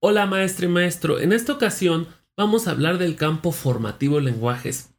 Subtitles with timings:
[0.00, 2.06] Hola maestra y maestro, en esta ocasión
[2.36, 4.94] vamos a hablar del campo formativo lenguajes.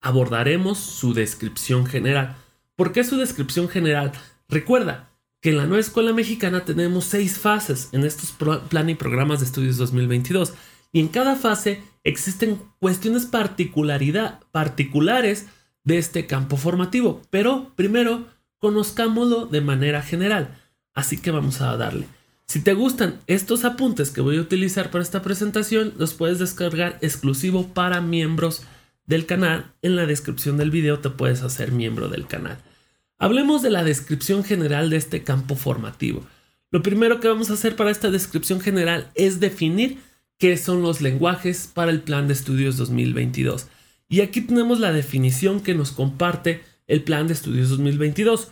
[0.00, 2.34] Abordaremos su descripción general.
[2.74, 4.10] ¿Por qué su descripción general?
[4.48, 8.34] Recuerda que en la nueva escuela mexicana tenemos seis fases en estos
[8.68, 10.54] plan y programas de estudios 2022
[10.90, 15.46] y en cada fase existen cuestiones particulares
[15.84, 18.26] de este campo formativo, pero primero
[18.58, 20.60] conozcámoslo de manera general.
[20.92, 22.08] Así que vamos a darle.
[22.50, 26.98] Si te gustan estos apuntes que voy a utilizar para esta presentación, los puedes descargar
[27.00, 28.64] exclusivo para miembros
[29.06, 29.66] del canal.
[29.82, 32.58] En la descripción del video te puedes hacer miembro del canal.
[33.20, 36.26] Hablemos de la descripción general de este campo formativo.
[36.72, 39.98] Lo primero que vamos a hacer para esta descripción general es definir
[40.36, 43.68] qué son los lenguajes para el plan de estudios 2022.
[44.08, 48.50] Y aquí tenemos la definición que nos comparte el plan de estudios 2022.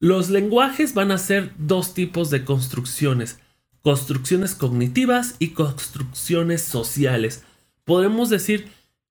[0.00, 3.40] Los lenguajes van a ser dos tipos de construcciones,
[3.82, 7.42] construcciones cognitivas y construcciones sociales.
[7.82, 8.68] Podemos decir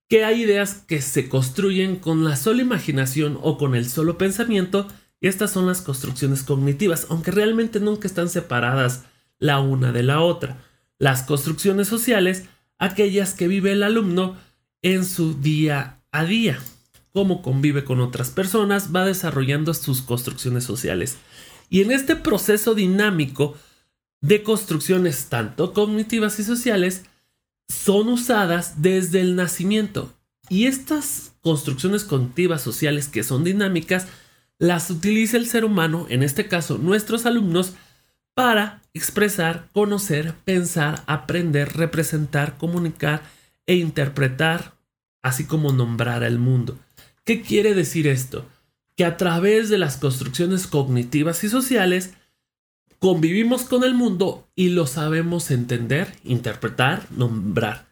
[0.08, 4.88] que hay ideas que se construyen con la sola imaginación o con el solo pensamiento
[5.20, 9.04] y estas son las construcciones cognitivas, aunque realmente nunca están separadas
[9.40, 10.64] la una de la otra.
[11.00, 12.46] Las construcciones sociales,
[12.78, 14.38] aquellas que vive el alumno
[14.82, 16.60] en su día a día
[17.18, 21.18] cómo convive con otras personas, va desarrollando sus construcciones sociales.
[21.68, 23.56] Y en este proceso dinámico
[24.22, 27.06] de construcciones tanto cognitivas y sociales,
[27.68, 30.14] son usadas desde el nacimiento.
[30.48, 34.06] Y estas construcciones cognitivas sociales que son dinámicas,
[34.60, 37.74] las utiliza el ser humano, en este caso nuestros alumnos,
[38.36, 43.24] para expresar, conocer, pensar, aprender, representar, comunicar
[43.66, 44.76] e interpretar,
[45.24, 46.78] así como nombrar al mundo.
[47.28, 48.46] ¿Qué quiere decir esto?
[48.96, 52.14] Que a través de las construcciones cognitivas y sociales
[53.00, 57.90] convivimos con el mundo y lo sabemos entender, interpretar, nombrar.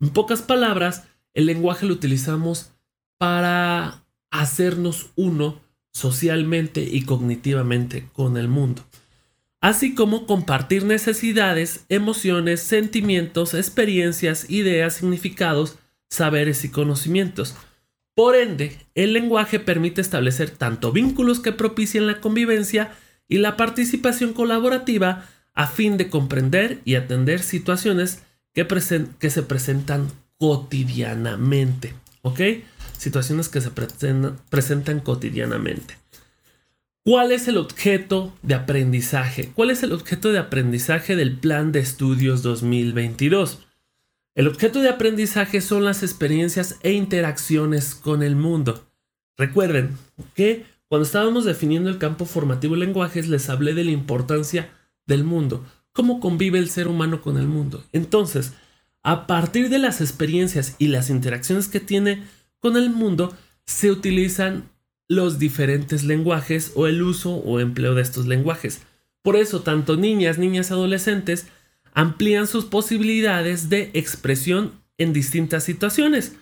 [0.00, 2.72] En pocas palabras, el lenguaje lo utilizamos
[3.18, 5.60] para hacernos uno
[5.92, 8.84] socialmente y cognitivamente con el mundo,
[9.60, 15.78] así como compartir necesidades, emociones, sentimientos, experiencias, ideas, significados,
[16.10, 17.54] saberes y conocimientos.
[18.14, 22.92] Por ende, el lenguaje permite establecer tanto vínculos que propicien la convivencia
[23.26, 28.66] y la participación colaborativa a fin de comprender y atender situaciones que,
[29.30, 30.08] se presentan
[30.38, 31.94] cotidianamente.
[32.20, 32.40] ¿Ok?
[32.98, 35.96] Situaciones que se presentan cotidianamente.
[37.04, 39.50] ¿Cuál es el objeto de aprendizaje?
[39.54, 43.66] ¿Cuál es el objeto de aprendizaje del Plan de Estudios 2022?
[44.34, 48.88] El objeto de aprendizaje son las experiencias e interacciones con el mundo.
[49.36, 49.98] Recuerden
[50.34, 54.70] que cuando estábamos definiendo el campo formativo de lenguajes les hablé de la importancia
[55.06, 57.84] del mundo, cómo convive el ser humano con el mundo.
[57.92, 58.54] Entonces,
[59.02, 62.22] a partir de las experiencias y las interacciones que tiene
[62.58, 64.70] con el mundo, se utilizan
[65.08, 68.80] los diferentes lenguajes o el uso o empleo de estos lenguajes.
[69.22, 71.46] Por eso, tanto niñas, niñas, adolescentes,
[71.92, 76.36] amplían sus posibilidades de expresión en distintas situaciones,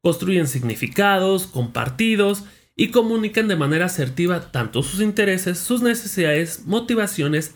[0.00, 2.44] construyen significados compartidos
[2.76, 7.54] y comunican de manera asertiva tanto sus intereses, sus necesidades, motivaciones,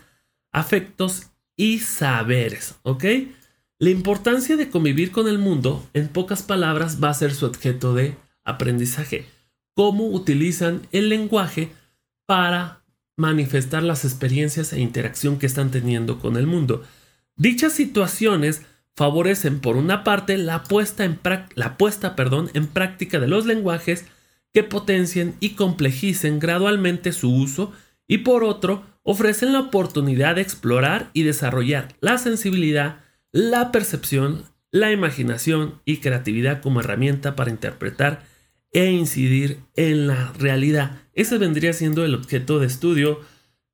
[0.51, 3.05] afectos y saberes, ¿ok?
[3.79, 7.93] La importancia de convivir con el mundo, en pocas palabras, va a ser su objeto
[7.93, 9.25] de aprendizaje.
[9.73, 11.71] Cómo utilizan el lenguaje
[12.25, 12.83] para
[13.15, 16.83] manifestar las experiencias e interacción que están teniendo con el mundo.
[17.39, 18.63] Dichas situaciones
[18.97, 21.17] favorecen por una parte la puesta, en
[21.55, 24.05] la puesta perdón, en práctica de los lenguajes
[24.53, 27.71] que potencien y complejicen gradualmente su uso
[28.09, 32.99] y por otro ofrecen la oportunidad de explorar y desarrollar la sensibilidad,
[33.31, 38.25] la percepción, la imaginación y creatividad como herramienta para interpretar
[38.73, 41.03] e incidir en la realidad.
[41.13, 43.21] Ese vendría siendo el objeto de estudio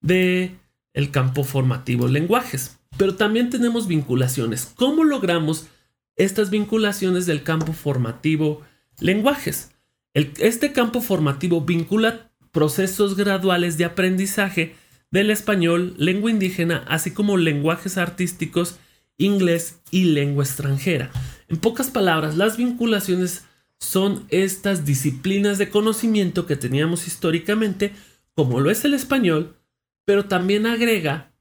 [0.02, 0.56] de
[0.94, 2.78] el campo formativo lenguajes.
[2.98, 4.72] Pero también tenemos vinculaciones.
[4.76, 5.68] ¿Cómo logramos
[6.16, 8.62] estas vinculaciones del campo formativo
[9.00, 9.72] lenguajes?
[10.14, 14.76] este campo formativo vincula procesos graduales de aprendizaje
[15.12, 18.78] del español, lengua indígena, así como lenguajes artísticos,
[19.18, 21.12] inglés y lengua extranjera.
[21.50, 23.44] En pocas palabras, las vinculaciones
[23.78, 27.94] son estas disciplinas de conocimiento que teníamos históricamente,
[28.34, 29.58] como lo es el español,
[30.06, 31.35] pero también agrega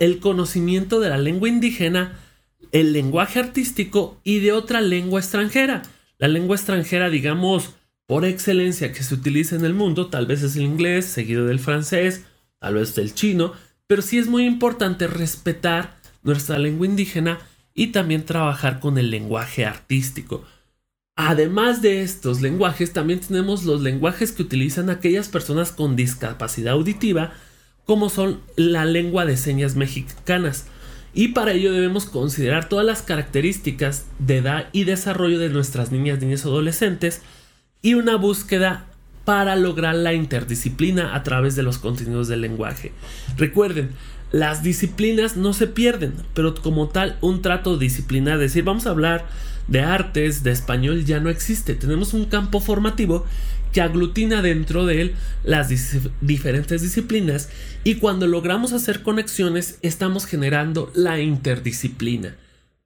[0.00, 2.18] el conocimiento de la lengua indígena,
[2.72, 5.82] el lenguaje artístico y de otra lengua extranjera.
[6.18, 7.74] La lengua extranjera, digamos,
[8.06, 11.60] por excelencia que se utiliza en el mundo, tal vez es el inglés, seguido del
[11.60, 12.24] francés,
[12.58, 13.52] tal vez del chino,
[13.86, 17.38] pero sí es muy importante respetar nuestra lengua indígena
[17.74, 20.44] y también trabajar con el lenguaje artístico.
[21.14, 27.34] Además de estos lenguajes, también tenemos los lenguajes que utilizan aquellas personas con discapacidad auditiva,
[27.90, 30.66] como son la lengua de señas mexicanas.
[31.12, 36.20] Y para ello debemos considerar todas las características de edad y desarrollo de nuestras niñas,
[36.20, 37.20] niños adolescentes
[37.82, 38.86] y una búsqueda
[39.24, 42.92] para lograr la interdisciplina a través de los contenidos del lenguaje.
[43.36, 43.90] Recuerden,
[44.30, 48.90] las disciplinas no se pierden, pero como tal un trato disciplinar, es decir, vamos a
[48.90, 49.26] hablar
[49.66, 51.74] de artes, de español, ya no existe.
[51.74, 53.26] Tenemos un campo formativo
[53.72, 55.14] que aglutina dentro de él
[55.44, 55.68] las
[56.20, 57.48] diferentes disciplinas
[57.84, 62.34] y cuando logramos hacer conexiones estamos generando la interdisciplina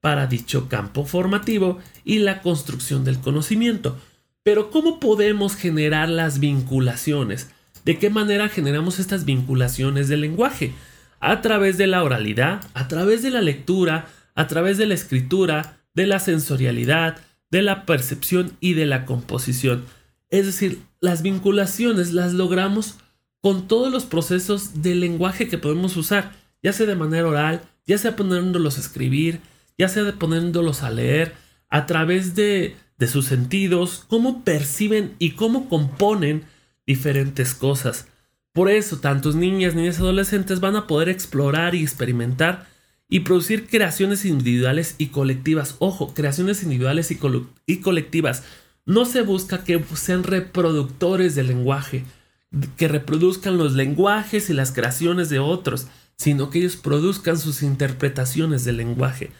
[0.00, 3.98] para dicho campo formativo y la construcción del conocimiento.
[4.42, 7.48] Pero ¿cómo podemos generar las vinculaciones?
[7.87, 10.75] ¿De qué manera generamos estas vinculaciones del lenguaje?
[11.20, 15.78] A través de la oralidad, a través de la lectura, a través de la escritura,
[15.94, 17.16] de la sensorialidad,
[17.50, 19.84] de la percepción y de la composición.
[20.34, 22.96] Es decir, las vinculaciones las logramos
[23.40, 27.98] con todos los procesos del lenguaje que podemos usar, ya sea de manera oral, ya
[27.98, 29.38] sea poniéndolos a escribir,
[29.78, 31.34] ya sea poniéndolos a leer,
[31.69, 36.42] a través de, de sus sentidos, cómo perciben y cómo componen
[36.84, 38.08] diferentes cosas.
[38.52, 42.66] Por eso, tantos niñas, niñas adolescentes van a poder explorar y experimentar
[43.08, 45.76] y producir creaciones individuales y colectivas.
[45.78, 47.12] Ojo, creaciones individuales
[47.66, 48.42] y colectivas
[48.86, 52.04] no se busca que sean reproductores del lenguaje,
[52.76, 55.86] que reproduzcan los lenguajes y las creaciones de otros,
[56.16, 59.31] sino que ellos produzcan sus interpretaciones del lenguaje.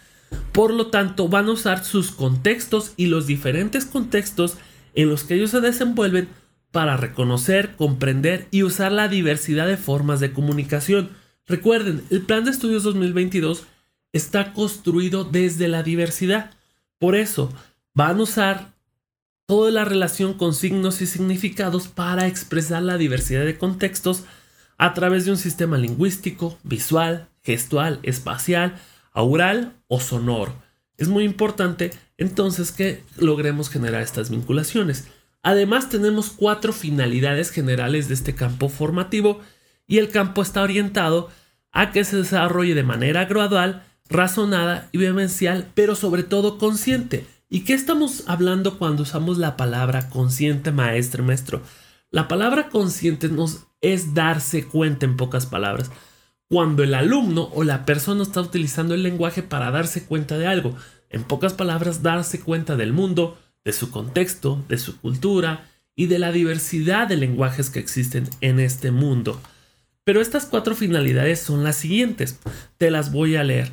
[0.53, 4.57] Por lo tanto, van a usar sus contextos y los diferentes contextos
[4.95, 6.29] en los que ellos se desenvuelven
[6.73, 11.11] para reconocer, comprender y usar la diversidad de formas de comunicación.
[11.47, 13.65] Recuerden, el Plan de Estudios 2022
[14.13, 16.51] está construido desde la diversidad.
[16.99, 17.53] Por eso,
[17.95, 18.74] van a usar
[19.47, 24.25] toda la relación con signos y significados para expresar la diversidad de contextos
[24.79, 28.81] a través de un sistema lingüístico, visual, gestual, espacial,
[29.13, 30.55] aural o sonoro.
[30.97, 35.09] Es muy importante entonces que logremos generar estas vinculaciones.
[35.43, 39.41] Además tenemos cuatro finalidades generales de este campo formativo
[39.87, 41.29] y el campo está orientado
[41.71, 47.27] a que se desarrolle de manera gradual, razonada y vivencial, pero sobre todo consciente.
[47.49, 51.63] ¿Y qué estamos hablando cuando usamos la palabra consciente, maestro, maestro?
[52.11, 55.91] La palabra consciente nos es darse cuenta en pocas palabras.
[56.49, 60.77] Cuando el alumno o la persona está utilizando el lenguaje para darse cuenta de algo,
[61.11, 66.19] en pocas palabras, darse cuenta del mundo, de su contexto, de su cultura y de
[66.19, 69.41] la diversidad de lenguajes que existen en este mundo.
[70.05, 72.39] Pero estas cuatro finalidades son las siguientes.
[72.79, 73.71] Te las voy a leer.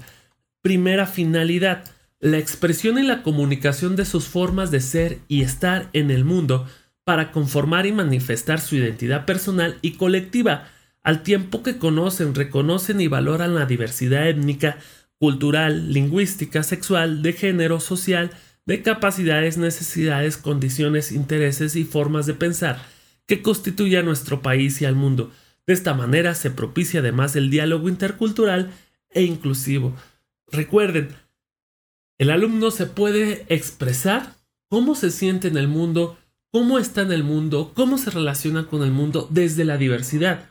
[0.61, 1.83] Primera finalidad,
[2.21, 6.67] la expresión y la comunicación de sus formas de ser y estar en el mundo
[7.03, 10.67] para conformar y manifestar su identidad personal y colectiva,
[11.01, 14.77] al tiempo que conocen, reconocen y valoran la diversidad étnica,
[15.17, 18.29] cultural, lingüística, sexual, de género, social,
[18.67, 22.79] de capacidades, necesidades, condiciones, intereses y formas de pensar
[23.25, 25.31] que constituye a nuestro país y al mundo.
[25.65, 28.71] De esta manera se propicia además el diálogo intercultural
[29.09, 29.95] e inclusivo.
[30.51, 31.09] Recuerden,
[32.21, 34.35] el alumno se puede expresar
[34.69, 36.19] cómo se siente en el mundo,
[36.51, 40.45] cómo está en el mundo, cómo se relaciona con el mundo desde la diversidad.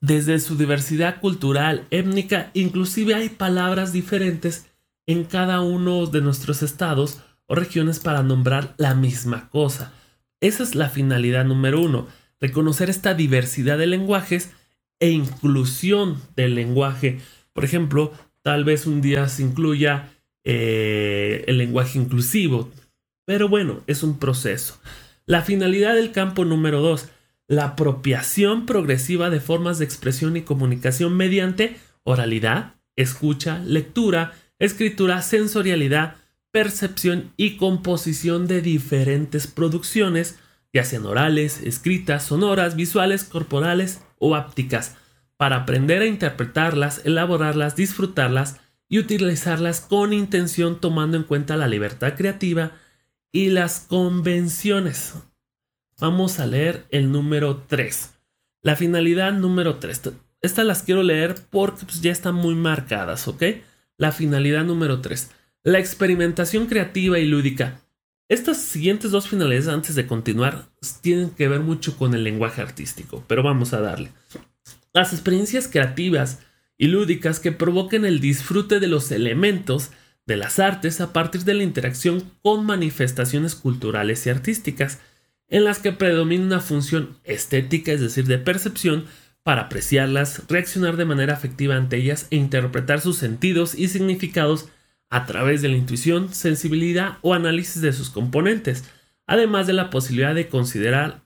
[0.00, 4.70] Desde su diversidad cultural, étnica, inclusive hay palabras diferentes
[5.06, 9.92] en cada uno de nuestros estados o regiones para nombrar la misma cosa.
[10.40, 12.06] Esa es la finalidad número uno,
[12.40, 14.52] reconocer esta diversidad de lenguajes
[14.98, 17.20] e inclusión del lenguaje.
[17.52, 20.08] Por ejemplo, tal vez un día se incluya
[20.44, 22.70] eh, el lenguaje inclusivo.
[23.26, 24.80] Pero bueno, es un proceso.
[25.26, 27.08] La finalidad del campo número 2,
[27.46, 36.16] la apropiación progresiva de formas de expresión y comunicación mediante oralidad, escucha, lectura, escritura, sensorialidad,
[36.50, 40.38] percepción y composición de diferentes producciones,
[40.72, 44.96] ya sean orales, escritas, sonoras, visuales, corporales o ápticas,
[45.36, 52.14] para aprender a interpretarlas, elaborarlas, disfrutarlas, y utilizarlas con intención tomando en cuenta la libertad
[52.16, 52.72] creativa
[53.32, 55.14] y las convenciones.
[55.98, 58.10] Vamos a leer el número 3.
[58.62, 60.02] La finalidad número 3.
[60.42, 63.44] Estas las quiero leer porque pues, ya están muy marcadas, ¿ok?
[63.96, 65.30] La finalidad número 3.
[65.62, 67.82] La experimentación creativa y lúdica.
[68.28, 70.66] Estas siguientes dos finalidades antes de continuar
[71.00, 74.10] tienen que ver mucho con el lenguaje artístico, pero vamos a darle.
[74.92, 76.40] Las experiencias creativas
[76.80, 79.90] y lúdicas que provoquen el disfrute de los elementos
[80.24, 84.98] de las artes a partir de la interacción con manifestaciones culturales y artísticas,
[85.48, 89.04] en las que predomina una función estética, es decir, de percepción,
[89.42, 94.70] para apreciarlas, reaccionar de manera afectiva ante ellas e interpretar sus sentidos y significados
[95.10, 98.84] a través de la intuición, sensibilidad o análisis de sus componentes,
[99.26, 101.24] además de la posibilidad de considerar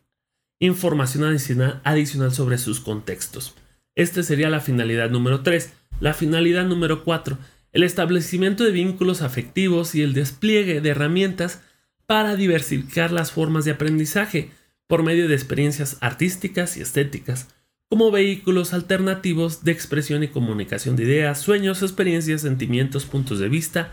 [0.58, 3.54] información adicional, adicional sobre sus contextos.
[3.94, 5.72] Esta sería la finalidad número 3.
[6.00, 7.38] La finalidad número 4.
[7.72, 11.60] El establecimiento de vínculos afectivos y el despliegue de herramientas
[12.06, 14.50] para diversificar las formas de aprendizaje
[14.86, 17.48] por medio de experiencias artísticas y estéticas,
[17.88, 23.92] como vehículos alternativos de expresión y comunicación de ideas, sueños, experiencias, sentimientos, puntos de vista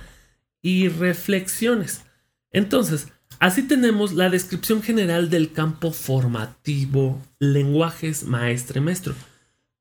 [0.61, 2.03] y reflexiones.
[2.51, 3.07] Entonces,
[3.39, 9.15] así tenemos la descripción general del campo formativo, lenguajes maestre-maestro.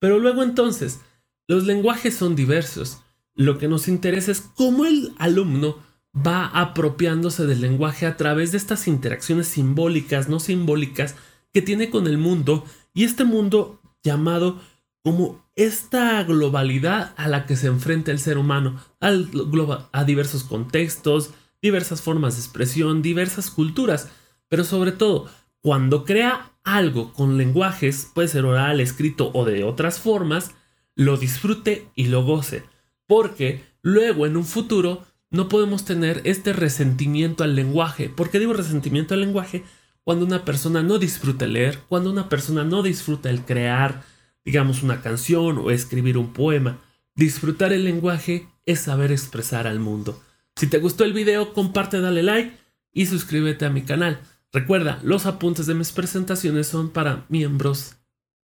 [0.00, 0.99] Pero luego entonces,
[1.47, 2.99] los lenguajes son diversos.
[3.37, 5.78] Lo que nos interesa es cómo el alumno
[6.14, 11.14] va apropiándose del lenguaje a través de estas interacciones simbólicas, no simbólicas,
[11.52, 14.61] que tiene con el mundo y este mundo llamado
[15.02, 21.30] como esta globalidad a la que se enfrenta el ser humano, a diversos contextos,
[21.62, 24.09] diversas formas de expresión, diversas culturas,
[24.49, 25.28] pero sobre todo
[25.61, 30.52] cuando crea algo con lenguajes, puede ser oral, escrito o de otras formas,
[30.95, 32.62] lo disfrute y lo goce.
[33.07, 38.09] Porque luego en un futuro no podemos tener este resentimiento al lenguaje.
[38.09, 39.64] ¿Por qué digo resentimiento al lenguaje?
[40.05, 44.02] Cuando una persona no disfruta leer, cuando una persona no disfruta el crear,
[44.45, 46.81] digamos, una canción o escribir un poema.
[47.14, 50.21] Disfrutar el lenguaje es saber expresar al mundo.
[50.57, 52.57] Si te gustó el video, comparte, dale like
[52.93, 54.21] y suscríbete a mi canal.
[54.52, 57.97] Recuerda, los apuntes de mis presentaciones son para miembros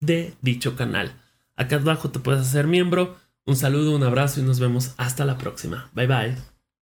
[0.00, 1.12] de dicho canal.
[1.56, 3.16] Acá abajo te puedes hacer miembro.
[3.46, 5.90] Un saludo, un abrazo y nos vemos hasta la próxima.
[5.94, 6.53] Bye bye.